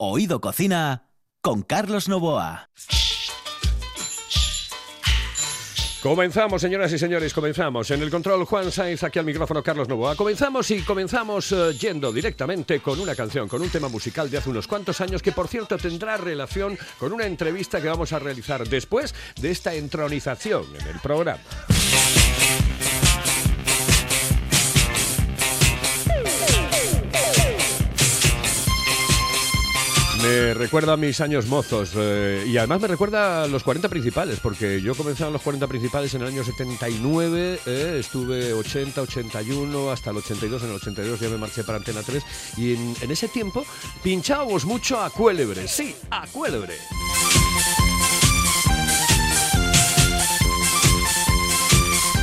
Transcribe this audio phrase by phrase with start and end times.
[0.00, 1.08] Oído Cocina
[1.40, 2.70] con Carlos Novoa.
[6.00, 7.90] Comenzamos, señoras y señores, comenzamos.
[7.90, 10.14] En el control Juan Sainz, aquí al micrófono Carlos Novoa.
[10.14, 14.50] Comenzamos y comenzamos eh, yendo directamente con una canción, con un tema musical de hace
[14.50, 18.68] unos cuantos años que, por cierto, tendrá relación con una entrevista que vamos a realizar
[18.68, 21.42] después de esta entronización en el programa.
[30.22, 34.40] Me recuerda a mis años mozos eh, y además me recuerda a los 40 principales,
[34.40, 39.90] porque yo comencé en los 40 principales en el año 79, eh, estuve 80, 81,
[39.90, 42.22] hasta el 82, en el 82 ya me marché para Antena 3
[42.56, 43.64] y en, en ese tiempo
[44.02, 46.74] pinchábamos mucho a Cuélebre, sí, a Cuélebre.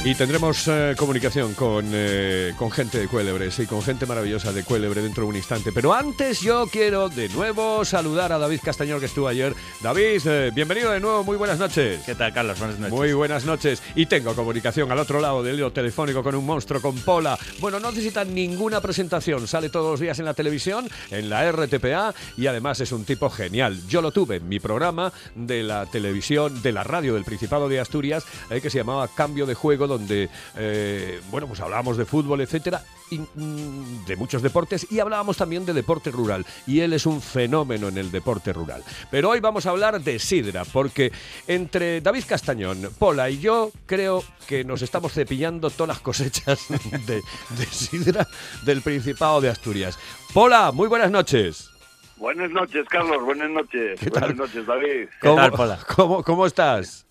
[0.06, 4.64] Y tendremos eh, comunicación con, eh, con gente de Cuélebre, sí, con gente maravillosa de
[4.64, 5.72] Cuélebre dentro de un instante.
[5.72, 9.56] Pero antes yo quiero de nuevo saludar a David Castañón que estuvo ayer.
[9.82, 12.04] David, eh, bienvenido de nuevo, muy buenas noches.
[12.06, 12.60] ¿Qué tal, Carlos?
[12.60, 12.94] Buenas noches.
[12.96, 13.82] Muy buenas noches.
[13.96, 17.36] Y tengo comunicación al otro lado del hilo telefónico con un monstruo, con Pola.
[17.60, 22.14] Bueno, no necesita ninguna presentación, sale todos los días en la televisión, en la RTPA
[22.38, 23.82] y además es un tipo genial.
[23.88, 27.80] Yo lo tuve en mi programa de la televisión, de la radio del Principado de
[27.80, 32.84] Asturias, que se llamaba Cambio de Juego, donde, eh, bueno, pues hablábamos de fútbol, etcétera,
[33.10, 36.46] y, mm, de muchos deportes, y hablábamos también de deporte rural.
[36.68, 38.84] Y él es un fenómeno en el deporte rural.
[39.12, 41.12] Pero hoy vamos a hablar de sidra, porque
[41.48, 46.66] entre David Castañón, Pola y yo creo que nos estamos cepillando todas las cosechas
[47.08, 47.22] de,
[47.58, 48.28] de sidra
[48.64, 49.98] del Principado de Asturias.
[50.34, 51.70] Pola, muy buenas noches.
[52.18, 53.24] Buenas noches, Carlos.
[53.24, 54.00] Buenas noches.
[54.10, 55.10] Buenas noches, David.
[55.22, 55.80] ¿Qué tal, Pola?
[55.96, 57.05] ¿Cómo, cómo estás?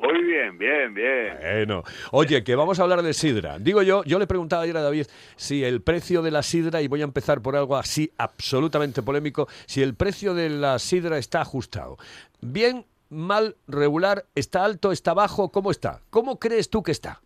[0.00, 1.36] Muy bien, bien, bien.
[1.40, 1.82] Bueno,
[2.12, 3.58] oye, que vamos a hablar de sidra.
[3.58, 6.88] Digo yo, yo le preguntaba ayer a David si el precio de la sidra, y
[6.88, 11.40] voy a empezar por algo así absolutamente polémico, si el precio de la sidra está
[11.40, 11.96] ajustado.
[12.40, 16.00] Bien, mal, regular, está alto, está bajo, ¿cómo está?
[16.10, 17.20] ¿Cómo crees tú que está?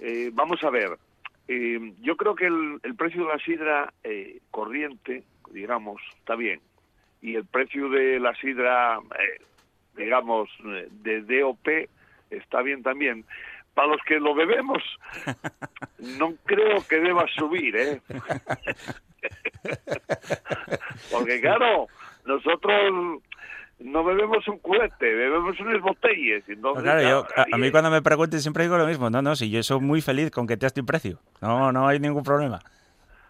[0.00, 0.98] Eh, vamos a ver.
[1.48, 6.60] Eh, yo creo que el, el precio de la sidra eh, corriente, digamos, está bien.
[7.22, 9.42] Y el precio de la sidra, eh,
[9.96, 11.88] digamos, eh, de DOP
[12.30, 13.24] está bien también.
[13.74, 14.82] Para los que lo bebemos,
[16.18, 18.00] no creo que deba subir, ¿eh?
[21.12, 21.86] Porque claro,
[22.24, 23.20] nosotros
[23.78, 26.48] no bebemos un cohete, bebemos unas botellas.
[26.48, 29.10] Entonces, Claro, yo, a, a mí cuando me pregunten siempre digo lo mismo.
[29.10, 31.18] No, no, si yo soy muy feliz con que te este precio.
[31.42, 32.60] No, no hay ningún problema.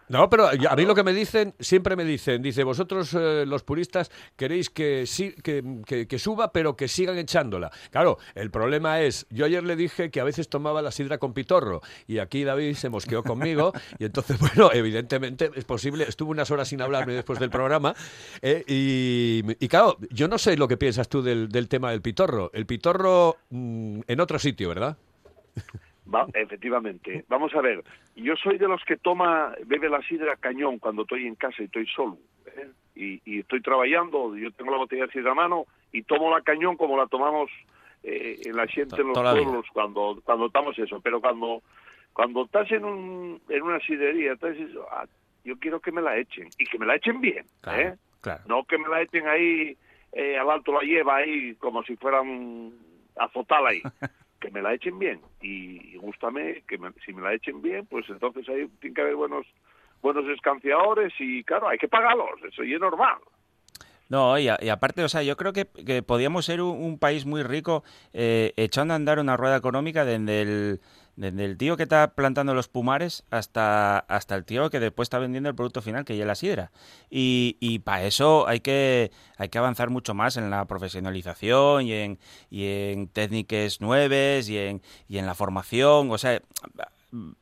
[0.09, 3.63] No, pero a mí lo que me dicen, siempre me dicen, dice, vosotros eh, los
[3.63, 7.71] puristas queréis que, sí, que, que- que suba, pero que sigan echándola.
[7.91, 11.33] Claro, el problema es, yo ayer le dije que a veces tomaba la sidra con
[11.33, 16.49] pitorro, y aquí David se mosqueó conmigo, y entonces, bueno, evidentemente es posible, estuve unas
[16.51, 17.93] horas sin hablarme después del programa,
[18.41, 22.01] eh, y, y claro, yo no sé lo que piensas tú del, del tema del
[22.01, 22.49] pitorro.
[22.53, 24.95] El pitorro mm, en otro sitio, ¿verdad?
[26.13, 27.25] Va, efectivamente.
[27.27, 27.83] Vamos a ver,
[28.15, 31.65] yo soy de los que toma, bebe la sidra cañón cuando estoy en casa y
[31.65, 32.17] estoy solo.
[32.45, 32.69] ¿eh?
[32.95, 36.41] Y, y estoy trabajando, yo tengo la botella de sidra a mano y tomo la
[36.41, 37.49] cañón como la tomamos
[38.03, 40.99] eh, en la gente en los pueblos cuando cuando estamos eso.
[41.01, 41.61] Pero cuando
[42.13, 45.05] cuando estás en, un, en una sidrería, entonces ah,
[45.43, 47.45] yo quiero que me la echen y que me la echen bien.
[47.61, 47.97] Claro, ¿eh?
[48.21, 48.43] claro.
[48.47, 49.77] No que me la echen ahí,
[50.13, 52.71] eh, al alto la lleva ahí, como si fueran
[53.17, 53.81] azotal ahí.
[54.39, 55.21] que me la echen bien.
[55.41, 59.01] Y, y gústame que me- si me la echen bien, pues entonces ahí tiene que
[59.01, 59.45] haber buenos
[60.01, 63.17] buenos escanciadores y claro, hay que pagarlos, eso y es normal.
[64.09, 67.25] No, y, y aparte, o sea, yo creo que, que podíamos ser un, un país
[67.25, 67.83] muy rico
[68.13, 70.79] eh, echando a andar una rueda económica desde el,
[71.17, 75.17] desde el tío que está plantando los pumares hasta, hasta el tío que después está
[75.19, 76.71] vendiendo el producto final, que ya es la sidra.
[77.09, 81.93] Y, y para eso hay que, hay que avanzar mucho más en la profesionalización y
[81.93, 82.19] en,
[82.51, 86.11] y en técnicas nuevas y en, y en la formación.
[86.11, 86.39] O sea,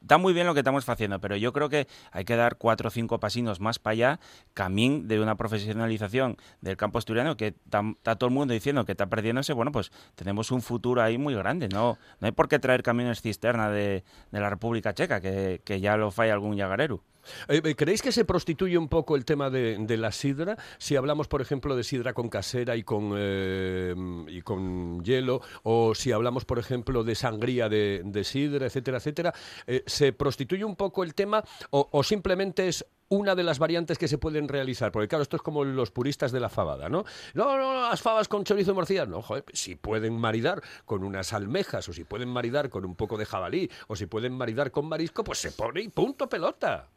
[0.02, 2.88] está muy bien lo que estamos haciendo, pero yo creo que hay que dar cuatro
[2.88, 4.20] o cinco pasinos más para allá,
[4.54, 9.08] camín de una profesionalización del campo asturiano que está todo el mundo diciendo que está
[9.08, 9.54] perdiéndose.
[9.54, 11.68] Bueno, pues tenemos un futuro ahí muy grande.
[11.68, 15.80] No, no hay por qué traer camiones cisterna de, de la República Checa, que, que
[15.80, 17.04] ya lo falla algún llagarero.
[17.48, 20.58] Eh, eh, ¿Creéis que se prostituye un poco el tema de, la sidra?
[20.78, 23.96] Si hablamos, por ejemplo, de sidra con casera y con, eh,
[24.28, 29.34] y con hielo, o si hablamos, por ejemplo, de sangría de, sidra, etcétera, etcétera,
[29.86, 34.18] ¿se prostituye un poco el tema o, simplemente es una de las variantes que se
[34.18, 34.92] pueden realizar?
[34.92, 37.06] Porque claro, esto es como los puristas de la fabada, ¿no?
[37.34, 41.88] No, no, las fabas con chorizo y no, joder, si pueden maridar con unas almejas,
[41.90, 45.24] o si pueden maridar con un poco de jabalí, o si pueden maridar con marisco,
[45.24, 46.90] pues se pone y punto pelota.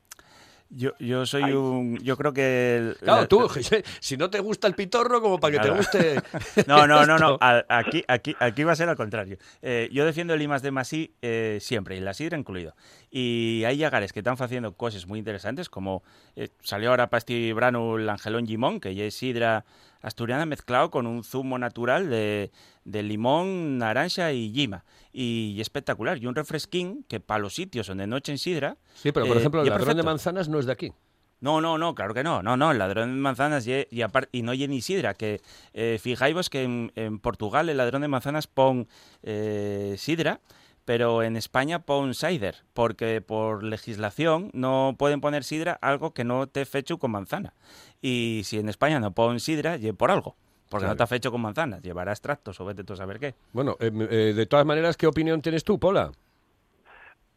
[0.70, 1.99] Yo, yo soy un.
[1.99, 2.94] Yo creo que.
[3.00, 3.49] Claro, tú,
[4.00, 6.23] si no te gusta el pitorro, como para que te guste.
[6.67, 7.38] No, no, no, no.
[7.41, 9.38] Aquí, aquí, aquí va a ser al contrario.
[9.62, 12.75] Eh, yo defiendo el Limas de Masí eh, siempre, y la sidra incluido.
[13.11, 16.03] Y hay yagares que están haciendo cosas muy interesantes, como
[16.37, 19.64] eh, salió ahora Pasti Brano el Angelón Gimón, que ya es sidra
[20.00, 22.50] asturiana mezclado con un zumo natural de,
[22.85, 24.85] de limón, naranja y lima.
[25.12, 26.19] Y, espectacular.
[26.19, 28.77] Y un refresquín que para los sitios donde no echen sidra.
[28.95, 30.93] Sí, pero por eh, ejemplo, el y ladrón de manzanas no es de aquí.
[31.41, 32.43] No, no, no, claro que no.
[32.43, 34.03] No, no, el ladrón de manzanas y, y,
[34.33, 35.15] y no hay ni sidra.
[35.15, 35.41] Que
[35.73, 38.89] eh, fijáis que en, en Portugal el ladrón de manzanas pon
[39.23, 40.41] eh, sidra,
[40.88, 46.46] pero en España pon cider, porque por legislación no pueden poner sidra algo que no
[46.46, 47.52] te fecho con manzana.
[48.00, 50.35] Y si en España no pon sidra, lle por algo.
[50.70, 50.94] Porque Claro.
[50.94, 53.35] no te ha fecho con manzanas, llevará extractos o vete tú a saber qué.
[53.52, 56.11] Bueno, eh, eh, de todas maneras, ¿qué opinión tienes tú, Pola?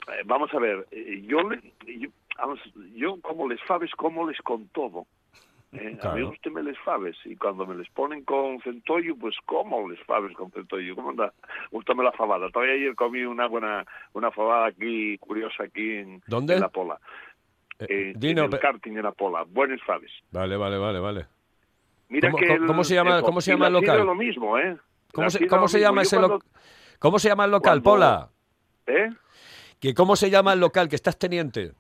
[0.08, 1.60] Eh, vamos a ver, eh, yo, le,
[2.00, 2.08] yo,
[2.38, 2.58] vamos,
[2.96, 5.08] yo como les faves, como les con todo.
[5.74, 6.34] Eh, A mí Claro.
[6.52, 10.52] me les faves y cuando me les ponen con centollo, pues como les faves con
[10.52, 10.96] centollo.
[10.96, 11.32] ¿Cómo anda?
[11.72, 12.50] Gústame la fabada.
[12.50, 16.56] Todavía ayer comí una buena una fabada aquí, curiosa aquí en, ¿Dónde?
[16.56, 17.00] en La Pola.
[17.80, 19.44] Eh, Eh, Dino, en el karting en La Pola.
[19.48, 20.12] Buenos faves.
[20.32, 21.26] Vale, vale, vale, vale.
[22.10, 24.06] Mira ¿Cómo- que cómo- cómo se llama- eso, cómo se llama el local?
[24.06, 24.78] lo mismo, ¿eh?
[25.14, 26.44] ¿Cómo se, cómo se llama ese cuando- lo-
[27.00, 28.30] ¿Cómo se llama el local, cuando- Pola?
[28.88, 29.10] ¿Eh?
[29.80, 31.72] ¿Que ¿Cómo se llama el local que estás teniente?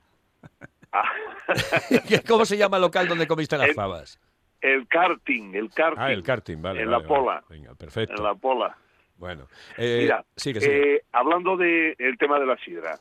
[0.93, 1.30] Ah, ¿Que
[2.27, 4.19] ¿Cómo se llama el local donde comiste las El- fabas?
[4.61, 6.01] el karting, el karting.
[6.03, 6.81] Ah, el karting, vale.
[6.81, 7.21] En vale, La vale.
[7.21, 7.43] Pola.
[7.49, 8.15] Venga, perfecto.
[8.17, 8.77] En La Pola.
[9.17, 10.95] Bueno, eh, Mira, sigue, sigue.
[10.95, 12.99] eh, hablando del tema de la sidra,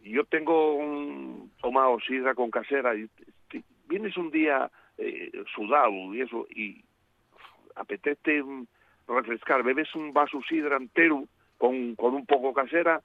[0.00, 3.08] yo tengo un tomado sidra con casera y
[3.48, 6.84] te- vienes un día eh, sudado y eso y
[7.74, 8.42] apetece
[9.08, 11.24] refrescar, bebes un vaso sidra entero
[11.58, 13.00] con, con un poco casera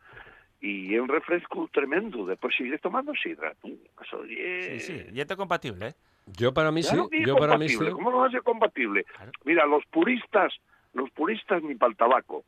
[0.62, 3.54] y es un refresco tremendo, después sigues tomando sidra.
[3.62, 5.94] tú, Eso, Sí, eh, sí, y esto es compatible, ¿eh?
[6.28, 7.78] Yo para mí Claro sí, que es yo para mí sí.
[7.92, 9.04] ¿Cómo no va a ser compatible?
[9.06, 9.32] Claro.
[9.44, 10.54] Mira, los puristas,
[10.94, 12.44] los puristas ni para el tabaco.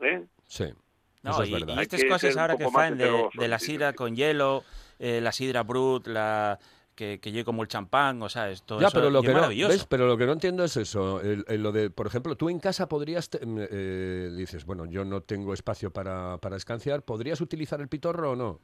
[0.00, 0.24] ¿eh?
[0.46, 0.64] Sí,
[1.24, 1.74] No, eso es y, verdad.
[1.76, 3.96] y estas cosas ahora que faen de, de la sí, sidra sí.
[3.96, 4.62] con hielo,
[5.00, 6.58] eh, la sidra brut, la
[6.98, 9.28] que, que lleve como el champán, o sea, esto Ya, eso pero lo y es
[9.28, 9.72] no, maravilloso.
[9.72, 9.86] ¿ves?
[9.88, 12.58] Pero lo que no entiendo es eso, el- el lo de, por ejemplo, tú en
[12.58, 17.80] casa podrías, mm, eh, dices, bueno, yo no tengo espacio para, para escanciar, ¿podrías utilizar
[17.80, 18.60] el pitorro o no?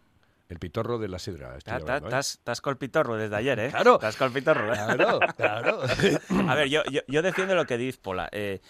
[0.49, 2.09] El pitorro de la sidra, ta- hablando, ¿eh?
[2.11, 3.69] Estás estás con el pitorro desde ayer, ¿eh?
[3.71, 3.95] Claro.
[3.95, 4.67] Estás con el pitorro.
[4.73, 5.81] Claro, claro.
[6.49, 8.29] A ver, yo, yo, yo defiendo lo que dice Pola.
[8.33, 8.61] Eh,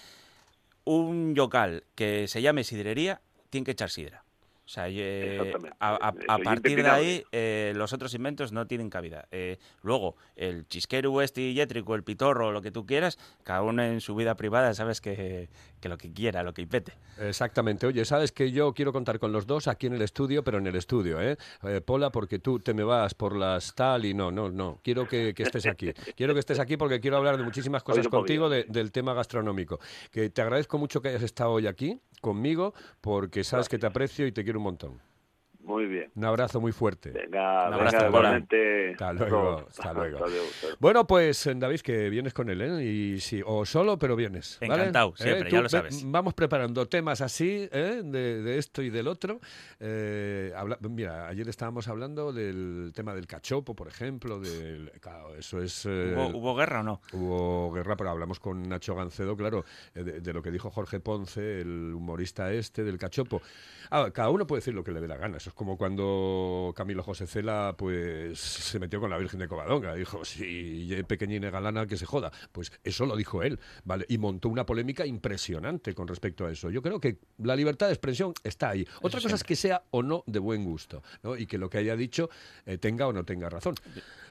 [0.84, 3.20] un local que se llame sidrería
[3.50, 4.23] tiene que echar sidra.
[4.66, 8.88] O sea, eh, a, a es partir de ahí eh, los otros inventos no tienen
[8.88, 9.28] cabida.
[9.31, 13.82] Eh, luego, el chisquero este y yétrico, el pitorro, lo que tú quieras, cada uno
[13.82, 15.50] en su vida privada sabes que,
[15.81, 16.94] que lo que quiera, lo que impete.
[17.20, 17.87] Exactamente.
[17.87, 20.67] Oye, sabes que yo quiero contar con los dos aquí en el estudio, pero en
[20.67, 21.37] el estudio, ¿eh?
[21.62, 24.81] Eh, Pola, porque tú te me vas por las tal y no, no, no.
[24.82, 25.93] Quiero que, que estés aquí.
[26.17, 29.78] Quiero que estés aquí porque quiero hablar de muchísimas cosas contigo de- del tema gastronómico.
[30.10, 34.26] Que te agradezco mucho que hayas estado hoy aquí conmigo porque sabes que te aprecio
[34.26, 35.00] y te quiero un montón.
[35.64, 36.11] Muy bien.
[36.14, 37.11] Un abrazo muy fuerte.
[37.11, 38.90] Venga, Un abrazo, venga, igualmente.
[38.93, 40.16] Hasta luego, hasta luego.
[40.19, 40.76] Hasta luego, hasta luego.
[40.78, 42.84] Bueno, pues eh, David, que vienes con él, ¿eh?
[42.84, 44.58] Y sí, o solo, pero vienes.
[44.61, 44.75] ¿vale?
[44.75, 46.02] Encantado, siempre, ya tú lo sabes.
[46.11, 48.02] vamos preparando temas así, ¿eh?
[48.05, 49.40] de, de esto y del otro.
[49.81, 54.40] Eh, habla- mira, ayer estábamos hablando del tema del cachopo, por ejemplo.
[54.40, 55.87] Del, claro, eso es.
[55.87, 57.00] eh, ¿Hubo, hubo guerra o no?
[57.12, 61.00] Hubo guerra, pero hablamos con Nacho Gancedo, claro, eh, de, de lo que dijo Jorge
[61.00, 63.41] Ponce, el humorista este del cachopo.
[63.91, 65.36] Ah, cada uno puede decir lo que le dé la gana.
[65.36, 69.94] Eso es como cuando Camilo José Cela pues, se metió con la Virgen de Covadonga.
[69.94, 72.32] Dijo, si pequeñina galana, que se joda.
[72.53, 74.05] Pues eso lo dijo él, ¿vale?
[74.08, 76.70] Y montó una polémica impresionante con respecto a eso.
[76.70, 78.87] Yo creo que la libertad de expresión está ahí.
[79.03, 81.37] Otra cosa es que sea o no de buen gusto, ¿no?
[81.37, 82.31] Y que lo que haya dicho
[82.67, 83.75] eh, tenga o no tenga razón.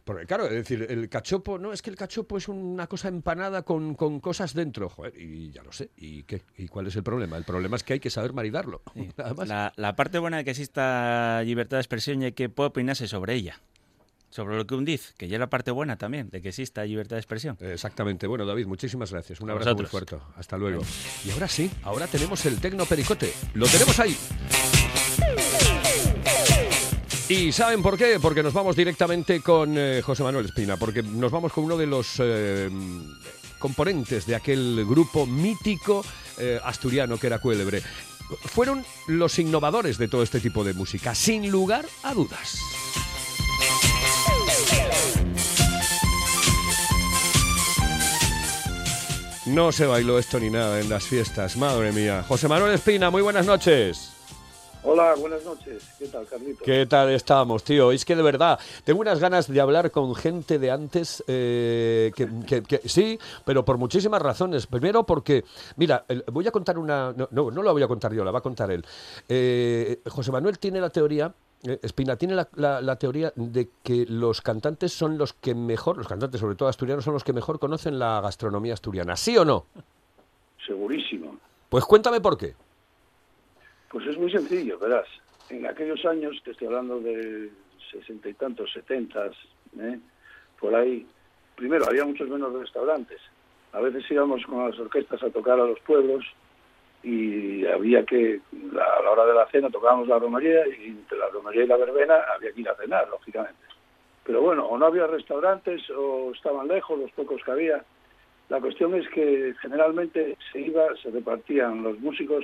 [0.03, 3.63] Porque claro, es decir, el cachopo, no, es que el cachopo es una cosa empanada
[3.63, 5.92] con, con cosas dentro, joder, y ya lo sé.
[5.96, 6.42] ¿Y qué?
[6.58, 7.38] ¿Y cuál es el problema?
[7.38, 8.82] El problema es que hay que saber maridarlo.
[9.18, 9.48] Nada más.
[9.48, 11.12] La, la parte buena de que exista
[11.46, 13.60] libertad de expresión y que pueda opinarse sobre ella.
[14.29, 16.84] Sobre lo que un dice, que ya es la parte buena también, de que exista
[16.84, 17.55] libertad de expresión.
[17.62, 18.25] Exactamente.
[18.25, 19.39] Bueno, David, muchísimas gracias.
[19.41, 20.17] Un abrazo muy fuerte.
[20.36, 20.82] Hasta luego.
[21.24, 23.32] Y ahora sí, ahora tenemos el Tecno Pericote.
[23.53, 24.17] Lo tenemos ahí.
[27.29, 28.20] ¿Y saben por qué?
[28.20, 31.88] Porque nos vamos directamente con eh, José Manuel Espina, porque nos vamos con uno de
[31.88, 32.70] los eh,
[33.60, 36.03] componentes de aquel grupo mítico
[36.38, 37.82] eh, asturiano que era Cuélebre.
[38.46, 42.60] Fueron los innovadores de todo este tipo de música, sin lugar a dudas.
[49.46, 52.24] No se bailó esto ni nada en las fiestas, madre mía.
[52.27, 54.13] José Manuel Espina, muy buenas noches.
[54.85, 55.95] Hola, buenas noches.
[55.97, 56.63] ¿Qué tal, Carlito?
[56.65, 57.91] ¿Qué tal estamos, tío?
[57.93, 62.27] Es que de verdad, tengo unas ganas de hablar con gente de antes, eh, que,
[62.45, 64.67] que- que- sí, pero por muchísimas razones.
[64.67, 65.45] Primero porque,
[65.77, 67.13] mira, voy a contar una...
[67.13, 68.83] No, no, no la voy a contar yo, la va a contar él.
[69.29, 71.33] Eh, José Manuel tiene la teoría...
[71.65, 75.97] eh, Espina tiene la, la- la teoría de que los cantantes son los que mejor,
[75.97, 79.15] los cantantes sobre todo asturianos, son los que mejor conocen la gastronomía asturiana.
[79.15, 79.65] ¿Sí o no?
[80.67, 81.37] Segurísimo.
[81.69, 82.53] Pues cuéntame por qué.
[83.93, 85.07] Pues es muy sencillo, verás.
[85.51, 87.51] En aquellos años, te estoy hablando de
[87.91, 89.35] sesenta y tantos, setentas,
[89.79, 90.00] ¿eh?
[90.59, 91.05] por ahí,
[91.55, 93.21] primero había muchos menos restaurantes.
[93.71, 96.25] A veces íbamos con las orquestas a tocar a los pueblos
[97.03, 101.27] y había que, a la hora de la cena tocábamos la romería y entre la
[101.27, 103.62] romería y la verbena había que ir a cenar, lógicamente.
[104.23, 107.83] Pero bueno, o no había restaurantes o estaban lejos, los pocos que había.
[108.50, 112.43] La cuestión es que generalmente se iba, se repartían los músicos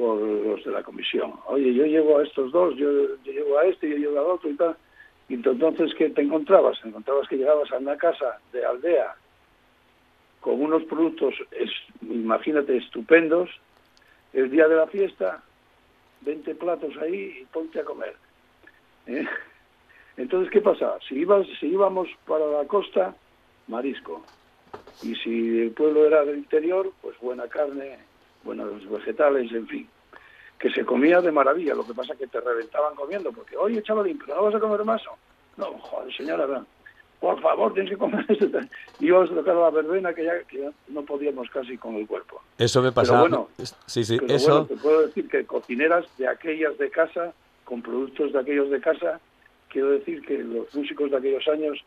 [0.00, 1.34] por los de la comisión.
[1.44, 2.90] Oye, yo llevo a estos dos, yo,
[3.22, 4.74] llevo a este, yo llevo al otro y tal.
[5.28, 6.82] Y entonces, ¿qué te encontrabas?
[6.82, 9.14] Encontrabas que llegabas a una casa de aldea
[10.40, 13.50] con unos productos, es, imagínate, estupendos.
[14.32, 15.42] El día de la fiesta,
[16.22, 18.16] 20 platos ahí y ponte a comer.
[19.06, 19.26] ¿eh?
[20.16, 20.98] Entonces, ¿qué pasaba?
[21.06, 23.14] Si, ibas, si íbamos para la costa,
[23.68, 24.24] marisco.
[25.02, 27.98] Y si el pueblo era del interior, pues buena carne,
[28.44, 29.88] buenos vegetales, en fin.
[30.58, 34.18] Que se comía de maravilla, lo que pasa que te reventaban comiendo, porque, oye, chavalín,
[34.18, 35.02] ¿pero no vas a comer más?
[35.56, 36.66] No, joder, señora, ven,
[37.18, 38.58] por favor, tienes que comer esto.
[38.58, 42.42] A tocar la verbena que ya, que ya no podíamos casi con el cuerpo.
[42.58, 43.20] Eso me pasa.
[43.20, 43.48] bueno,
[43.86, 44.48] sí, sí, Pero eso.
[44.50, 47.32] bueno, te puedo decir que cocineras de aquellas de casa,
[47.64, 49.20] con productos de aquellos de casa,
[49.68, 51.78] quiero decir que los músicos de aquellos años,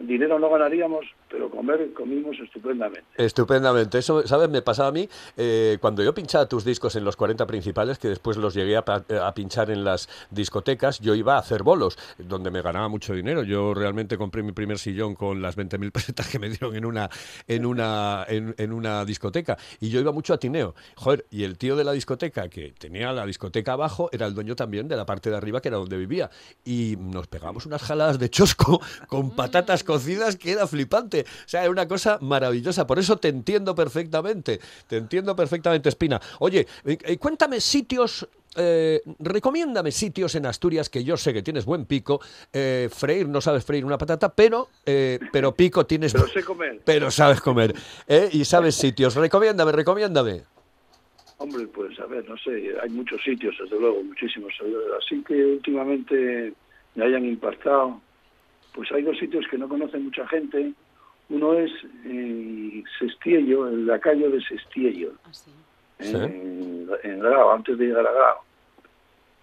[0.00, 3.04] dinero no ganaríamos, pero comer comimos estupendamente.
[3.16, 3.98] Estupendamente.
[3.98, 4.48] Eso, ¿sabes?
[4.48, 8.08] Me pasaba a mí eh, cuando yo pinchaba tus discos en los 40 principales, que
[8.08, 11.98] después los llegué a, pa- a pinchar en las discotecas, yo iba a hacer bolos,
[12.18, 13.42] donde me ganaba mucho dinero.
[13.42, 17.08] Yo realmente compré mi primer sillón con las 20.000 pesetas que me dieron en una,
[17.46, 19.56] en, una, en, en una discoteca.
[19.80, 20.74] Y yo iba mucho a Tineo.
[20.96, 24.56] Joder, y el tío de la discoteca, que tenía la discoteca abajo, era el dueño
[24.56, 26.30] también de la parte de arriba, que era donde vivía.
[26.64, 31.24] Y nos pegábamos unas jaladas de chosco con patatas cocidas que era flipante.
[31.46, 32.86] O sea, era una cosa maravillosa.
[32.86, 34.60] Por eso te entiendo perfectamente.
[34.86, 36.20] Te entiendo perfectamente, Espina.
[36.38, 38.28] Oye, eh, eh, cuéntame sitios.
[38.56, 42.20] eh, recomiéndame sitios en Asturias que yo sé que tienes buen pico.
[42.52, 46.12] Eh, freír, no sabes freír una patata, pero, eh, pero pico tienes.
[46.12, 46.80] Pero sé comer.
[46.84, 47.74] pero sabes comer.
[48.08, 48.28] ¿eh?
[48.32, 49.14] Y sabes sitios.
[49.14, 50.42] Recomiéndame, recomiéndame.
[51.38, 52.50] Hombre, pues a ver, no sé,
[52.82, 54.52] hay muchos sitios, desde luego, muchísimos.
[54.98, 56.52] Así que últimamente
[56.96, 58.00] me hayan impactado.
[58.74, 60.72] Pues hay dos sitios que no conoce mucha gente.
[61.28, 61.70] Uno es
[62.04, 65.50] en Sestiello, el lacayo de Sestiello, Sí.
[66.16, 66.88] en,
[67.54, 68.44] antes de llegar a Grao.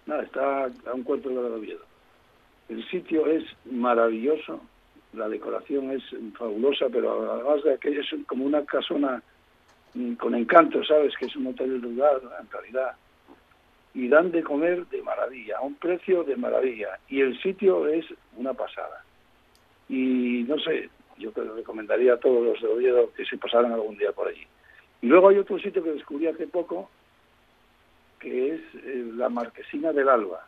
[0.06, 1.84] Nada, está a un cuarto de de Oviedo.
[2.68, 4.60] El sitio es maravilloso,
[5.14, 6.02] la decoración es
[6.36, 9.22] fabulosa, pero además de aquello es como una casona
[9.94, 11.14] mm, con encanto, ¿sabes?
[11.18, 12.92] Que es un hotel rural, en realidad.
[13.94, 16.98] Y dan de comer de maravilla, a un precio de maravilla.
[17.08, 18.04] Y el sitio es
[18.36, 19.02] una pasada.
[19.88, 23.72] Y no sé, yo te lo recomendaría a todos los de Oviedo que se pasaran
[23.72, 24.46] algún día por allí.
[25.02, 26.90] Y luego hay otro sitio que descubrí hace poco,
[28.18, 30.46] que es eh, la Marquesina del Alba,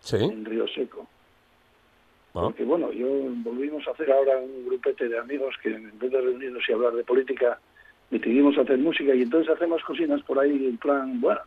[0.00, 0.16] Sí.
[0.16, 1.06] en Río Seco.
[2.34, 2.42] Ah.
[2.44, 3.06] Porque bueno, yo
[3.42, 6.92] volvimos a hacer ahora un grupete de amigos que en vez de reunirnos y hablar
[6.94, 7.58] de política,
[8.10, 11.40] decidimos hacer música y entonces hacemos cocinas por ahí en plan, bueno,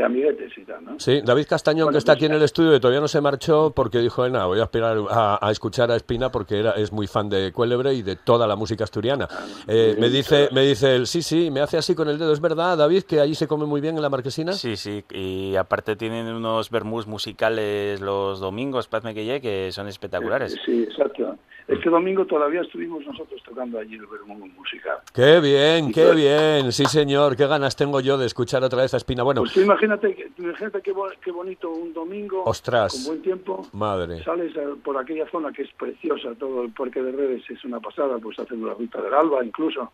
[0.00, 0.98] de amiguetes y tal, ¿no?
[0.98, 3.20] Sí, David Castañón, Bueno, que está pues, aquí en el estudio, que todavía no se
[3.20, 6.92] marchó porque dijo, nada, voy a esperar a, a escuchar a Espina porque era, es
[6.92, 9.28] muy fan de Cuélebre y de toda la música asturiana.
[9.68, 12.40] Eh, me dice me dice él, sí, sí, me hace así con el dedo, ¿es
[12.40, 14.52] verdad, David, que allí se come muy bien en la Marquesina?
[14.52, 19.88] Sí, sí, y aparte tienen unos vermús musicales los domingos, Pazme que llegue, que son
[19.88, 20.56] espectaculares.
[20.64, 21.36] Sí, exacto.
[21.70, 24.98] Este domingo todavía estuvimos nosotros tocando allí el vermú musical.
[25.14, 28.82] Qué bien, Y qué pues- bien, sí señor, qué ganas tengo yo de escuchar otra
[28.82, 29.22] vez a Espina.
[29.22, 32.92] Bueno, Pues tú imagínate, imagínate qué, bo- qué bonito un domingo Ostras.
[32.92, 33.68] con buen tiempo.
[33.72, 34.20] madre.
[34.24, 37.78] Sales a- por aquella zona que es preciosa, todo el Parque de Redes es una
[37.78, 39.92] pasada, pues haciendo la ruta del Alba incluso.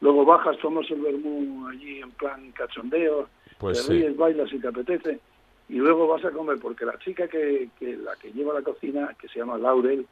[0.00, 3.92] Luego bajas, tomas el vermú allí en plan cachondeo, Pues te sí.
[3.94, 5.18] ríes, bailas si te apetece,
[5.68, 9.16] y luego vas a comer, porque la chica que, que la que lleva la cocina,
[9.20, 10.06] que se llama Laurel,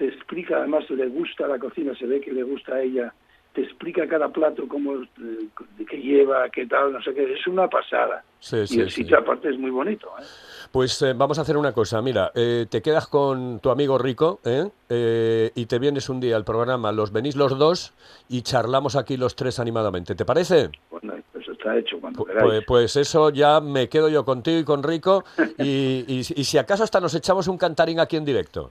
[0.00, 3.12] te explica, además le gusta la cocina, se ve que le gusta a ella,
[3.52, 5.48] te explica cada plato, cómo, eh,
[5.86, 8.24] qué lleva, qué tal, no sé qué, es una pasada.
[8.38, 9.02] Sí, y sí, el sí.
[9.02, 10.06] sitio aparte es muy bonito.
[10.18, 10.22] ¿eh?
[10.72, 14.40] Pues eh, vamos a hacer una cosa, mira, eh, te quedas con tu amigo Rico
[14.42, 14.70] ¿eh?
[14.88, 17.92] Eh, y te vienes un día al programa, los venís los dos
[18.30, 20.70] y charlamos aquí los tres animadamente, ¿te parece?
[20.90, 22.42] Bueno, eso está hecho cuando queráis.
[22.46, 25.24] Pues, pues eso ya me quedo yo contigo y con Rico
[25.58, 28.70] y, y- y si acaso hasta nos echamos un cantarín aquí en directo.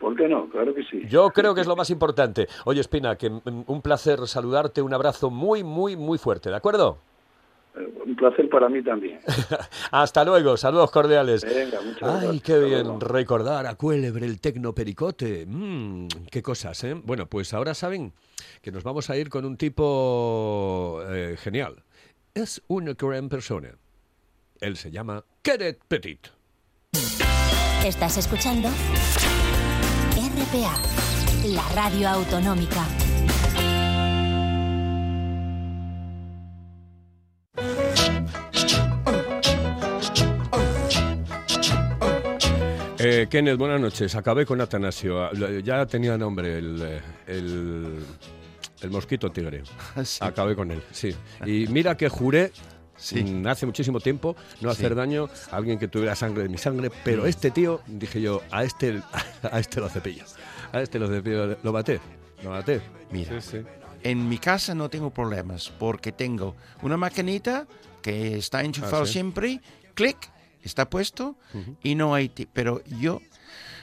[0.00, 0.48] ¿Por qué no?
[0.48, 1.02] Claro que sí.
[1.08, 2.48] Yo creo que es lo más importante.
[2.64, 6.98] Oye, Espina, que mm, un placer saludarte, un abrazo muy, muy, muy fuerte, ¿de acuerdo?
[7.76, 9.20] Eh, Un placer para mí también.
[9.92, 11.44] Hasta luego, saludos cordiales.
[11.44, 12.42] Venga, muchas Ay, gracias.
[12.42, 12.98] qué Hasta bien luego.
[13.00, 15.44] recordar a Cuélebre el tecnopericote.
[15.46, 16.94] Mm, qué cosas, ¿eh?
[16.94, 18.12] Bueno, pues ahora saben
[18.62, 21.76] que nos vamos a ir con un tipo eh, genial.
[22.34, 23.68] Es una gran persona.
[24.60, 26.26] Él se llama Kenneth Petit.
[27.84, 28.68] Estás escuchando
[30.36, 30.76] RPA,
[31.48, 32.86] la radio autonómica.
[43.02, 44.14] Eh, Kenneth, buenas noches.
[44.14, 45.32] Acabé con Atanasio.
[45.62, 47.98] Ya tenía nombre el, el,
[48.82, 49.62] el mosquito tigre.
[50.04, 50.18] Sí.
[50.22, 51.14] Acabé con él, sí.
[51.46, 52.52] Y mira que juré
[53.00, 53.22] Sí.
[53.24, 54.76] mm, hace muchísimo tiempo no Sí.
[54.78, 58.42] hacer daño a alguien que tuviera sangre de mi sangre, pero este tío, dije yo,
[58.50, 59.02] a este,
[59.50, 60.24] a este lo cepillo.
[60.72, 62.00] A este lo cepillo, lo maté.
[62.42, 62.80] Lo maté.
[63.10, 63.40] Mira.
[63.40, 63.58] Sí.
[64.02, 67.66] En mi casa no tengo problemas porque tengo una maquinita
[68.02, 69.60] que está enchufado Ah, siempre,
[69.94, 70.16] clic,
[70.62, 71.36] está puesto
[71.82, 72.28] y no hay...
[72.52, 73.20] Pero yo,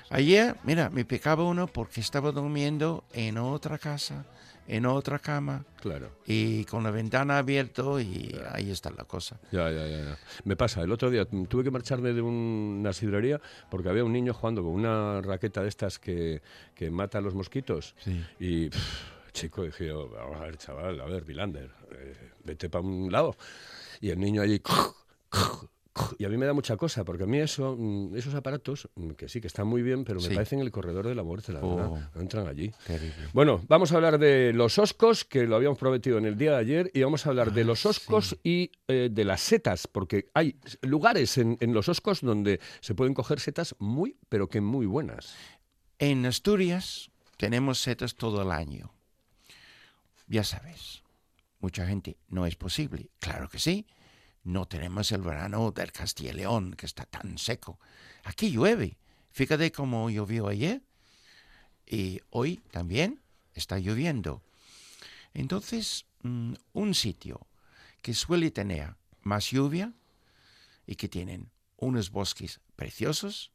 [0.10, 4.26] ayer, mira, me picaba uno porque estaba durmiendo en otra casa,
[4.68, 6.10] en otra cama Claro.
[6.26, 9.40] y con la ventana abierta y ahí está la cosa.
[9.52, 10.18] Ya, ya, ya, ya.
[10.44, 14.12] Me pasa, el otro día tuve que marcharme de un- una sidrería porque había un
[14.14, 16.42] niño jugando con una raqueta de estas que,
[16.76, 17.96] que mata a los mosquitos.
[18.00, 18.26] Sí.
[18.40, 22.84] Y, pff, chico, dije yo, vamos a ver, chaval, a ver, Vilander, eh, vete para
[22.84, 23.36] un lado.
[24.02, 24.62] Y el niño allí...
[26.18, 29.12] Y a mí me da mucha cosa, porque a mí eso, mm, esos aparatos, mm,
[29.12, 30.34] que sí, que están muy bien, pero me Sí.
[30.34, 31.75] parecen el corredor de la muerte, la Oh.
[31.75, 32.10] verdad.
[32.16, 32.72] No entran allí.
[32.86, 33.27] Terrible.
[33.34, 36.58] Bueno, vamos a hablar de los oscos, que lo habíamos prometido en el día de
[36.58, 40.56] ayer, y vamos a hablar de los oscos y eh, de las setas, porque hay
[40.82, 45.36] lugares en, en los oscos donde se pueden coger setas muy, pero que muy buenas.
[46.00, 48.94] En Asturias tenemos setas todo el año.
[50.27, 51.04] Ya sabes,
[51.60, 53.10] mucha gente, no es posible.
[53.20, 53.86] Claro que sí.
[54.48, 57.82] No tenemos el verano del Castilla y León, que está tan seco.
[58.24, 58.98] Aquí llueve.
[59.30, 60.82] Fíjate cómo llovió ayer.
[61.86, 63.20] Y hoy también
[63.54, 64.42] está lloviendo.
[65.34, 67.46] Entonces, mm, un sitio
[68.02, 69.92] que suele tener más lluvia
[70.86, 73.52] y que tienen unos bosques preciosos,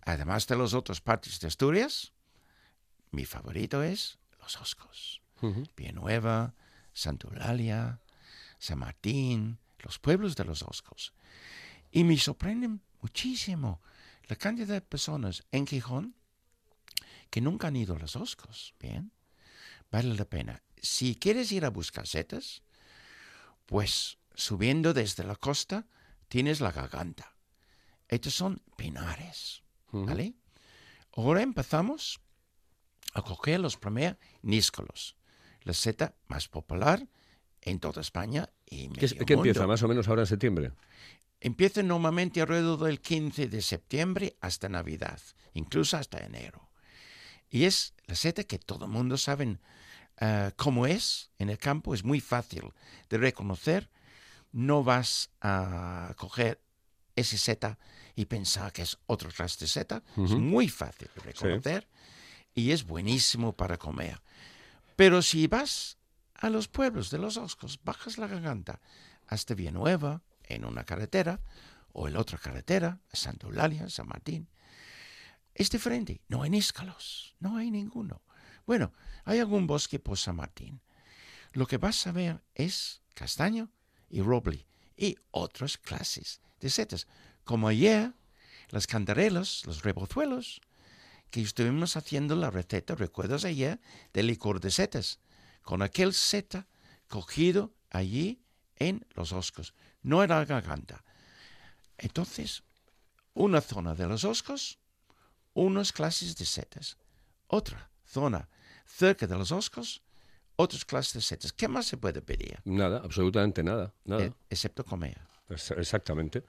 [0.00, 2.14] además de las otras partes de Asturias,
[3.10, 5.20] mi favorito es Los Oscos.
[5.76, 6.54] Villanueva,
[6.94, 8.00] Santa Eulalia,
[8.58, 11.12] San Martín, los pueblos de los Oscos.
[11.90, 13.80] Y me sorprenden muchísimo
[14.24, 16.14] la cantidad de personas en Gijón
[17.30, 18.74] que nunca han ido a los Oscos.
[18.80, 19.12] Bien,
[19.90, 20.62] vale la pena.
[20.76, 22.62] Si quieres ir a buscar setas,
[23.66, 25.86] pues subiendo desde la costa
[26.28, 27.36] tienes la garganta.
[28.08, 29.62] Estos son pinares,
[29.92, 30.34] ¿vale?
[31.16, 32.20] Ahora empezamos
[33.14, 35.16] a coger los primeros níscolos,
[35.62, 37.08] la seta más popular
[37.64, 39.72] en toda España y ¿Qué, medio qué empieza mundo.
[39.72, 40.72] más o menos ahora en septiembre?
[41.40, 45.20] Empieza normalmente alrededor del 15 de septiembre hasta Navidad,
[45.54, 46.70] incluso hasta enero.
[47.50, 49.58] Y es la seta que todo el mundo sabe
[50.20, 52.72] eh, cómo es en el campo, es muy fácil
[53.08, 53.90] de reconocer.
[54.52, 56.60] No vas a coger
[57.16, 57.78] ese seta
[58.14, 60.02] y pensar que es otro de seta.
[60.16, 61.88] Es muy fácil de reconocer
[62.54, 64.20] y es buenísimo para comer.
[64.96, 65.98] Pero si vas
[66.34, 68.80] a los pueblos de los Oscos, bajas la garganta
[69.26, 71.40] hasta Villanueva, en una carretera,
[71.92, 74.48] o en otra carretera, Santa Eulalia, San Martín,
[75.54, 76.20] es diferente.
[76.28, 78.22] No hay níscalos, no hay ninguno.
[78.66, 78.92] Bueno,
[79.24, 80.80] hay algún bosque por San Martín.
[81.52, 83.70] Lo que vas a ver es castaño
[84.10, 84.66] y roble
[84.96, 87.06] y otras clases de setas.
[87.44, 88.12] Como ayer,
[88.70, 90.60] las cantarelas, los rebozuelos,
[91.30, 93.80] que estuvimos haciendo la receta, recuerdas ayer,
[94.12, 95.20] de licor de setas,
[95.64, 96.68] con aquel seta
[97.08, 98.40] cogido allí
[98.76, 99.74] en los oscos.
[100.02, 101.02] No era la garganta.
[101.96, 102.62] Entonces,
[103.32, 104.78] una zona de los oscos,
[105.54, 106.98] unas clases de setas.
[107.46, 108.48] Otra zona
[108.86, 110.02] cerca de los oscos,
[110.56, 111.52] otras clases de setas.
[111.52, 112.60] ¿Qué más se puede pedir?
[112.64, 113.92] Nada, absolutamente nada.
[114.04, 114.24] nada.
[114.24, 115.20] Eh, excepto comer.
[115.50, 116.42] Exactamente.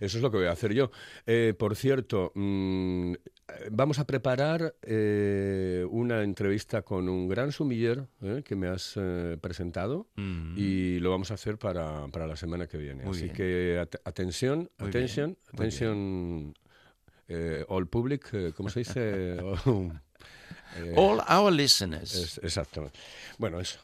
[0.00, 0.90] Eso es lo que voy a hacer yo.
[1.26, 3.12] Eh, por cierto, mm,
[3.70, 9.36] vamos a preparar eh, una entrevista con un gran sumiller eh, que me has eh,
[9.40, 10.08] presentado
[10.56, 13.04] y lo vamos a hacer para, para la semana que viene.
[13.04, 13.36] Muy Así bien.
[13.36, 16.54] que at- atención, Muy atención, bien, atención,
[17.68, 19.36] all public, ¿cómo se dice?
[20.96, 22.14] All our listeners.
[22.14, 22.98] es- exactamente.
[23.38, 23.78] Bueno, eso.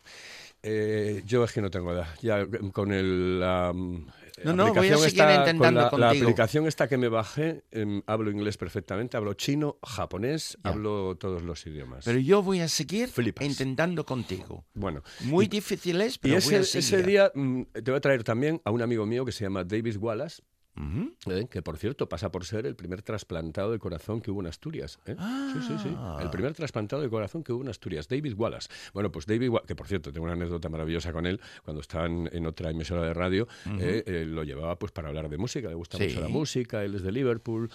[1.27, 2.09] Yo es que no tengo edad.
[2.23, 3.43] Ya con el,
[3.75, 4.07] mm,
[4.43, 6.25] No, no, voy a seguir esta- intentando con la, la contigo.
[6.29, 10.71] aplicación esta que me bajé, em, hablo inglés perfectamente, hablo chino, japonés, Ya.
[10.71, 12.05] hablo todos los idiomas.
[12.05, 13.47] Pero yo voy a seguir Flipas.
[13.47, 14.65] intentando contigo.
[14.75, 17.07] bueno, Muy difícil es, y pero ese, voy a ese seguir.
[17.07, 19.97] día mm, te voy a traer también a un amigo mío que se llama David
[19.99, 20.43] Wallace,
[20.77, 21.47] ¿eh?
[21.51, 24.99] que por cierto pasa por ser el primer trasplantado de corazón que hubo en Asturias.
[25.07, 25.17] ¿eh?
[25.53, 25.95] Sí, sí, sí.
[25.97, 26.19] Ah.
[26.23, 28.69] El primer trasplantado de corazón que hubo en Asturias, David Wallace.
[28.93, 32.29] Bueno, pues David Wallace, que por cierto tengo una anécdota maravillosa con él, cuando estaban
[32.33, 33.47] en otra emisora de radio,
[33.79, 36.05] eh, eh, lo llevaba pues para hablar de música, le gusta Sí.
[36.05, 37.71] mucho la música, él es de Liverpool.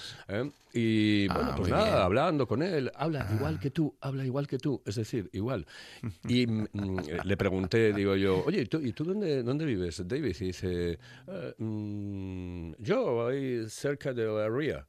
[0.72, 1.98] Y Ah, bueno, pues nada, bien.
[1.98, 5.66] hablando con él, habla igual que tú, habla igual que tú, es decir, igual.
[6.30, 10.08] Y mm, mm, le pregunté, digo yo, oye, ¿y tú, y tú dónde, dónde vives,
[10.08, 10.36] David?
[10.40, 12.89] Y dice, "Eh, mm, yo
[13.28, 14.86] ahí cerca de la ría.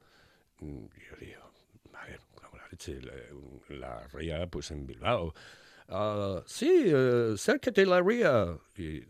[0.60, 1.42] Mm, Yo digo,
[1.94, 2.50] a ver, la
[3.68, 5.34] la, la ría, pues en Bilbao.
[5.88, 8.56] "Ah, sí, eh, cerca de la ría.
[8.76, 9.02] Y,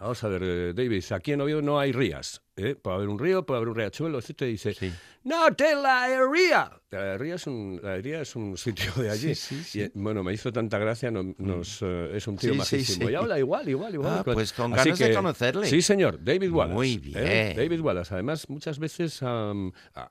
[0.00, 2.42] vamos a ver, eh, David, aquí en Oviedo no hay rías.
[2.58, 2.74] ¿Eh?
[2.74, 4.42] Puede haber un río, puede haber un riachuelo, etc.
[4.42, 4.92] Y dice, Sí.
[5.24, 6.70] no, de la ría.
[6.90, 9.34] La ría es un, la ría es un sitio de allí.
[9.34, 9.82] Sí, sí.
[9.82, 13.10] Y, bueno, me hizo tanta gracia, no- nos, eh, es un tío majísimo.
[13.10, 14.18] Y habla igual, igual, igual.
[14.18, 15.66] Ah, pues con Así ganas de que- conocerle.
[15.66, 16.74] Sí, señor, David Wallace.
[16.74, 16.98] Muy ¿eh?
[16.98, 17.56] bien.
[17.56, 18.14] David Wallace.
[18.14, 19.20] Además, muchas veces,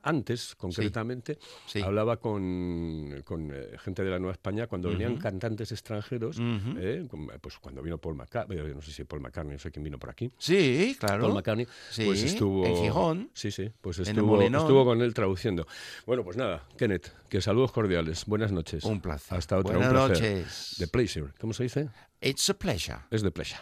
[0.02, 1.38] antes, concretamente,
[1.84, 6.38] hablaba con, con, eh, gente de la Nueva España cuando venían cantantes extranjeros.
[7.40, 10.10] Pues cuando vino Paul McCartney, no sé si Paul McCartney, no sé quién vino por
[10.10, 10.30] aquí.
[10.38, 11.22] Sí, claro.
[11.22, 13.30] Paul McCartney, Sí, pues estuvo en Gijón.
[13.34, 15.66] Sí, sí, pues En el estuvo, estuvo con él traduciendo.
[16.06, 18.24] Bueno, pues nada, Kenneth, que saludos cordiales.
[18.26, 18.84] Buenas noches.
[18.84, 19.36] Un placer.
[19.36, 19.76] Hasta otra.
[19.76, 20.36] Buenas un placer.
[20.36, 20.76] noches.
[20.78, 21.32] The pleasure.
[21.40, 21.88] ¿Cómo se dice?
[22.20, 22.98] It's a pleasure.
[23.10, 23.60] Es de pleasure.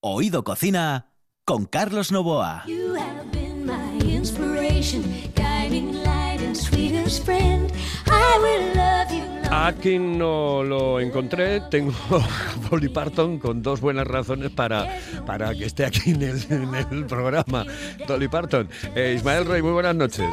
[0.00, 1.10] Oído Cocina
[1.44, 2.64] con Carlos Novoa.
[2.66, 5.02] You have been my inspiration,
[5.34, 7.72] guiding light and sweetest friend.
[8.06, 9.17] I will love you.
[9.50, 11.60] Long Aquí no lo encontré.
[11.70, 16.44] Tengo a Dolly Parton con dos buenas razones para, para que esté aquí en el,
[16.50, 17.64] en el programa.
[18.06, 18.68] Dolly Parton.
[18.94, 20.28] Eh, Ismael Rey, muy buenas noches.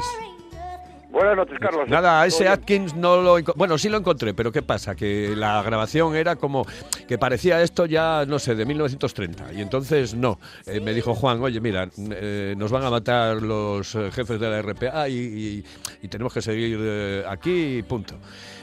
[1.16, 1.88] Buenas noches, Carlos.
[1.88, 4.96] Nada, a ese Atkins no lo Bueno, sí lo encontré, pero ¿qué pasa?
[4.96, 6.66] Que la grabación era como
[7.08, 9.54] que parecía esto ya, no sé, de 1930.
[9.54, 10.38] Y entonces no.
[10.66, 14.50] Eh, me dijo Juan, oye, mira, eh, nos van a matar los eh, jefes de
[14.50, 15.64] la RPA y, y-
[16.02, 18.16] y tenemos que seguir eh, aquí y punto.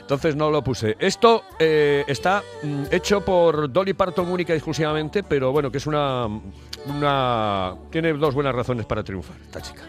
[0.03, 0.95] Entonces no lo puse.
[0.99, 6.27] Esto está mm, hecho por Dolly Parton única y exclusivamente, pero bueno, que es una,
[6.87, 7.77] una...
[7.91, 9.83] Tiene dos buenas razones para triunfar, esta chica.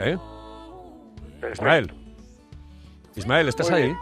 [0.00, 0.18] ¿Eh?
[1.50, 1.92] Ismael.
[3.16, 3.94] Ismael, ¿estás ahí?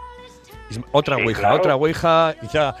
[0.69, 1.55] Isma- otra Sí, ouija, claro.
[1.57, 2.75] otra ouija ya.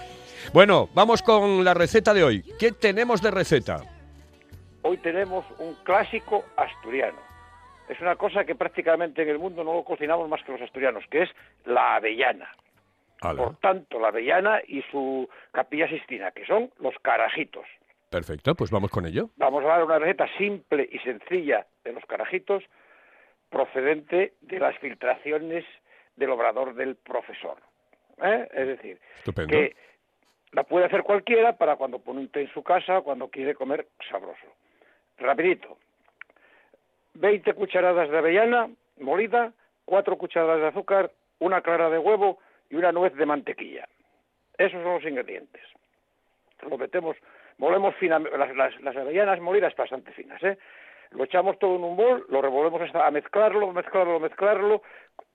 [0.53, 2.43] Bueno, vamos con la receta de hoy.
[2.59, 3.81] ¿Qué tenemos de receta?
[4.83, 7.19] hoy tenemos un clásico asturiano.
[7.87, 11.03] Es una cosa que prácticamente en el mundo no lo cocinamos más que los asturianos,
[11.11, 11.29] que es
[11.65, 12.49] la avellana.
[13.19, 17.65] Por tanto, la avellana y su capilla sistina, que son los carajitos.
[18.09, 19.29] perfecto, pues vamos con ello.
[19.37, 22.63] Vamos a dar una receta simple y sencilla de los carajitos,
[23.51, 25.65] procedente de las filtraciones
[26.15, 27.57] del obrador del profesor.
[28.23, 28.47] ¿Eh?
[28.53, 29.51] Es decir, Estupendo.
[29.51, 29.75] que
[30.53, 33.87] la puede hacer cualquiera para cuando pone un té en su casa, cuando quiere comer
[34.09, 34.47] sabroso.
[35.17, 35.77] Rapidito.
[37.13, 39.53] 20 cucharadas de avellana molida,
[39.85, 43.87] 4 cucharadas de azúcar, una clara de huevo y una nuez de mantequilla.
[44.57, 45.61] Esos son los ingredientes.
[46.69, 47.17] Lo metemos,
[47.57, 50.57] molemos finamente, las, las, las avellanas molidas bastante finas, ¿eh?
[51.11, 54.81] Lo echamos todo en un bol, lo revolvemos a mezclarlo, mezclarlo, mezclarlo,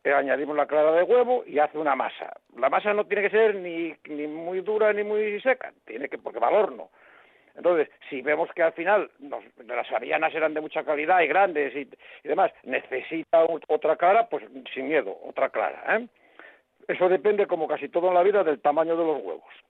[0.04, 2.32] eh, añadimos la clara de huevo y hace una masa.
[2.56, 3.94] La masa no tiene que ser ni,
[4.26, 6.90] muy dura ni muy seca, tiene que porque va al horno.
[7.56, 9.10] Entonces, si vemos que al final
[9.66, 11.88] las avellanas eran de mucha calidad y grandes y,
[12.22, 15.96] demás, necesita otra clara, pues sin miedo, otra clara.
[15.96, 16.06] ¿eh?
[16.88, 19.65] Eso depende, como casi todo en la vida, del tamaño de los huevos.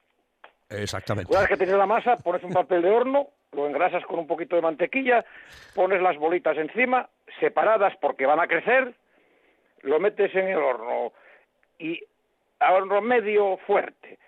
[0.70, 1.31] Exactamente.
[1.31, 4.26] Una vez que tienes la masa, pones un papel de horno, lo engrasas con un
[4.26, 5.24] poquito de mantequilla,
[5.74, 7.09] pones las bolitas encima,
[7.40, 8.94] separadas porque van a crecer,
[9.83, 11.12] lo metes en el horno
[11.79, 12.00] y
[12.61, 14.18] a horno medio fuerte.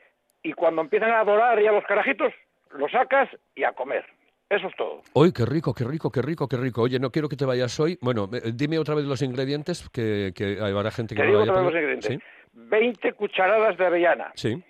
[0.43, 2.33] Y cuando empiezan a dorar ya los carajitos,
[2.71, 4.05] lo sacas y a comer.
[4.49, 5.03] Eso es todo.
[5.13, 6.83] Uy, qué rico, qué rico, qué rico, qué rico.
[6.83, 7.99] Oye, no quiero que te vayas hoy.
[8.01, 11.41] Bueno, eh, dime otra vez los ingredientes, que, que habrá gente que Te no lo
[11.41, 12.19] digo haya todos los ingredientes.
[12.55, 14.65] 20 cucharadas de avellana, Sí, sí.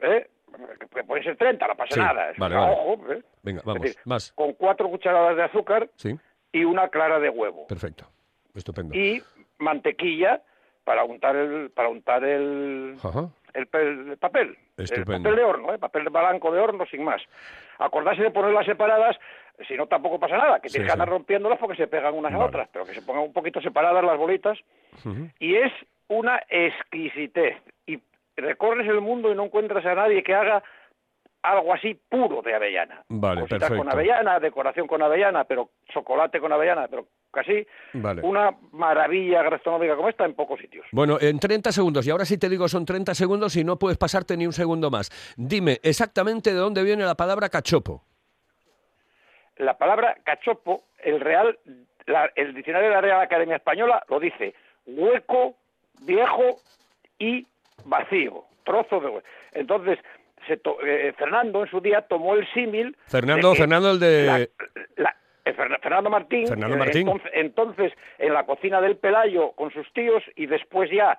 [0.00, 0.28] ¿eh?
[0.90, 2.32] Que puede ser 30, no pasa Sí, nada.
[2.38, 2.72] vale, vale.
[2.72, 3.22] ojo, ¿eh?
[3.42, 4.32] Venga, vamos, decir, más.
[4.32, 6.16] Con 4 cucharadas de azúcar Sí,
[6.52, 7.66] y una clara de huevo.
[7.66, 8.06] perfecto.
[8.54, 8.94] Estupendo.
[8.94, 9.20] y
[9.58, 10.40] mantequilla
[10.84, 13.28] para untar el para untar el, Ajá.
[13.54, 13.68] el,
[14.10, 15.12] el papel Estupendo.
[15.16, 15.78] el papel de horno ¿eh?
[15.78, 17.20] papel blanco de horno sin más
[17.78, 19.16] acordarse de ponerlas separadas
[19.66, 21.12] si no tampoco pasa nada que Sí, tienes que andar sí.
[21.12, 22.44] rompiéndolas porque se pegan unas Vale.
[22.44, 24.58] a otras pero que se pongan un poquito separadas las bolitas
[25.04, 25.28] Ujú.
[25.40, 25.72] y es
[26.08, 27.98] una exquisitez y
[28.36, 30.62] recorres el mundo y no encuentras a nadie que haga
[31.42, 33.04] algo así puro de avellana.
[33.08, 38.22] Vale, Cositas con avellana, decoración con avellana, pero chocolate con avellana, pero casi Vale.
[38.22, 40.86] una maravilla gastronómica como esta en pocos sitios.
[40.92, 43.98] Bueno, en 30 segundos, y ahora sí te digo son 30 segundos y no puedes
[43.98, 45.10] pasarte ni un segundo más.
[45.36, 48.02] Dime exactamente de dónde viene la palabra cachopo.
[49.56, 51.58] La palabra cachopo, el real,
[52.06, 54.54] la- el diccionario de la Real Academia Española lo dice
[54.86, 55.56] hueco,
[56.02, 56.58] viejo
[57.18, 57.46] y
[57.84, 59.26] vacío, trozo de hueco.
[59.52, 59.98] Entonces,
[60.46, 62.96] se to- eh, Fernando en su día tomó el símil.
[63.06, 64.26] Fernando, de Fernando el de...
[64.26, 64.38] la-
[65.02, 67.08] la- eh, Fer- Fernando Martín, Fernando eh, Martín.
[67.08, 71.18] Entonces, entonces, en la cocina del Pelayo con sus tíos y después ya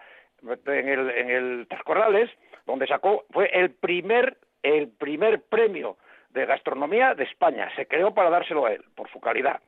[0.67, 2.29] en el, en el Trascorrales,
[2.65, 5.97] donde sacó, fue el primer, el primer premio
[6.31, 7.69] de gastronomía de España.
[7.75, 9.59] Se creó para dárselo a él, por su calidad.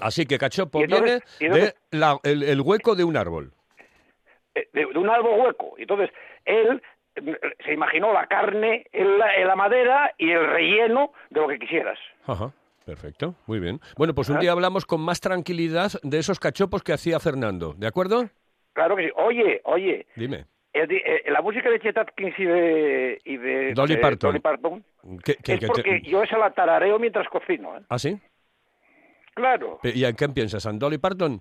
[0.00, 3.52] Así que cachopo entonces- viene entonces- de la- el, el hueco de un árbol.
[4.54, 5.74] Eh, De, de un árbol hueco.
[5.78, 6.10] Entonces,
[6.44, 6.82] él
[7.16, 11.48] eh, se imaginó la carne en la, en la madera y el relleno de lo
[11.48, 11.98] que quisieras.
[12.26, 12.52] Ajá,
[12.84, 13.80] perfecto, muy bien.
[13.96, 14.40] Bueno, pues un Ah.
[14.40, 18.28] día hablamos con más tranquilidad de esos cachopos que hacía Fernando, ¿de acuerdo?
[18.72, 19.12] Claro que sí.
[19.16, 20.46] Oye, oye, Dime.
[20.72, 24.30] el di- eh, la música de Chet Atkins y de, y de Dolly Parton.
[24.30, 24.84] Dolly Parton
[25.24, 27.76] ¿Qué- qué- es porque yo esa la tarareo mientras cocino.
[27.76, 27.80] ¿eh?
[27.88, 28.18] ¿Ah, sí?
[29.34, 29.78] Claro.
[29.82, 30.64] ¿Y en qué piensas?
[30.66, 31.40] ¿En Dolly Parton?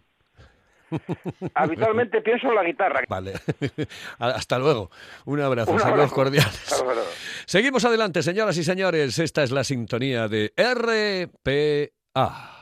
[1.56, 3.02] Habitualmente pienso en la guitarra.
[3.08, 3.34] Vale.
[4.20, 4.90] Hasta luego.
[5.26, 5.72] Un abrazo.
[5.72, 6.16] Un Saludos abrazo.
[6.16, 6.72] cordiales.
[6.72, 7.02] Hasta luego.
[7.46, 9.20] Seguimos adelante, señoras y señores.
[9.20, 12.56] Esta es la sintonía de RPA.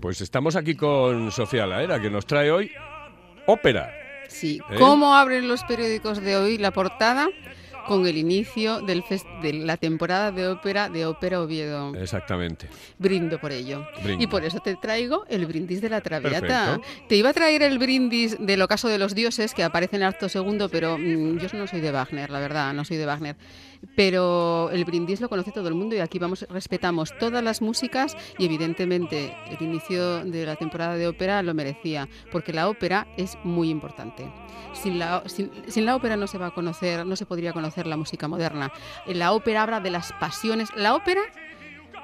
[0.00, 2.70] Pues estamos aquí con Sofía Laera, que nos trae hoy
[3.46, 3.92] ópera.
[4.28, 4.60] Sí.
[4.70, 4.76] ¿Eh?
[4.78, 7.28] ¿Cómo abren los periódicos de hoy la portada?
[7.88, 9.02] Con el inicio del
[9.42, 11.94] de la temporada de ópera de Ópera Oviedo.
[11.94, 12.68] Exactamente.
[12.98, 13.86] Brindo por ello.
[14.02, 14.22] Brindo.
[14.22, 16.76] Y por eso te traigo el brindis de la Traviata.
[16.76, 17.06] Perfecto.
[17.08, 20.08] Te iba a traer el brindis del ocaso de los dioses, que aparece en el
[20.08, 23.36] acto segundo, pero mm, yo no soy de Wagner, la verdad, no soy de Wagner.
[23.94, 28.16] Pero el brindis lo conoce todo el mundo y aquí vamos, respetamos todas las músicas
[28.36, 33.38] y evidentemente el inicio de la temporada de ópera lo merecía, porque la ópera es
[33.44, 34.30] muy importante.
[34.72, 37.77] Sin la, sin, sin la ópera no se va a conocer, no se podría conocer
[37.86, 38.72] la música moderna.
[39.06, 40.70] La ópera habla de las pasiones.
[40.74, 41.22] La ópera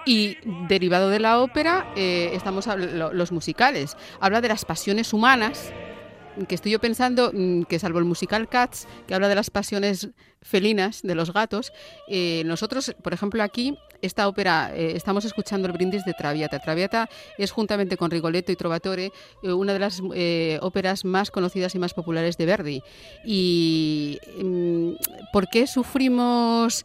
[0.06, 0.36] y
[0.68, 3.96] derivado de la ópera, eh, estamos los musicales.
[4.20, 5.72] Habla de las pasiones humanas,
[6.48, 10.08] que estoy yo pensando mm, que salvo el musical Cats, que habla de las pasiones
[10.42, 11.72] felinas de los gatos,
[12.08, 16.58] eh, nosotros, por ejemplo, aquí, esta ópera, eh, estamos escuchando el brindis de Traviata.
[16.58, 19.12] Traviata es, juntamente con Rigoletto y Trovatore,
[19.42, 22.82] eh, una de las eh, óperas más conocidas y más populares de Verdi.
[23.24, 24.90] ¿Y mm,
[25.32, 26.84] por qué sufrimos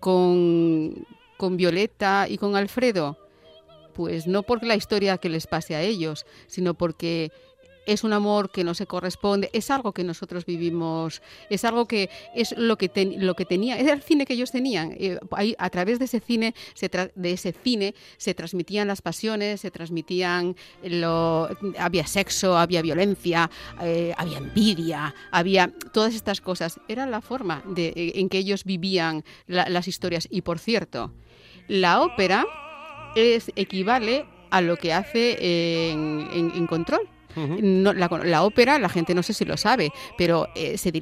[0.00, 3.18] con, con Violeta y con Alfredo?
[3.92, 7.32] Pues no por la historia que les pase a ellos, sino porque
[7.86, 12.10] es un amor que no se corresponde, es algo que nosotros vivimos, es algo que
[12.34, 14.92] es lo que, ten- lo que tenía, era el cine que ellos tenían.
[14.98, 19.02] Eh, ahí, a través de ese cine, se tra- de ese cine, se transmitían las
[19.02, 26.80] pasiones, se transmitían lo, había sexo, había violencia, eh, había envidia, había todas estas cosas.
[26.88, 30.26] Era la forma de, eh, en que ellos vivían la- las historias.
[30.30, 31.12] Y por cierto,
[31.68, 32.44] la ópera
[33.14, 37.08] es equivale a lo que hace en, en- en control.
[37.36, 40.92] No, la, la ópera, la gente no sé si lo sabe, pero eh, se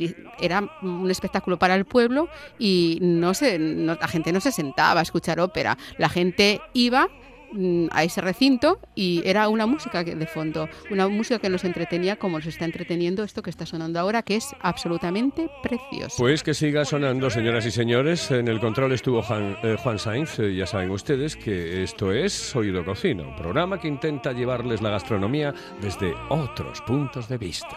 [0.40, 5.02] era un espectáculo para el pueblo y no se, la gente no se sentaba a
[5.02, 5.78] escuchar ópera.
[5.98, 7.08] La gente iba
[7.90, 12.16] a ese recinto y era una música que- de fondo, una música que nos entretenía
[12.16, 16.16] como nos está entreteniendo esto que está sonando ahora, que es absolutamente precioso.
[16.18, 18.30] Pues que siga sonando, señoras y señores.
[18.30, 20.38] En el control estuvo Juan, eh, Juan Sainz.
[20.38, 24.90] Eh, ya saben ustedes que esto es Oído Cocina, un programa que intenta llevarles la
[24.90, 27.76] gastronomía desde otros puntos de vista.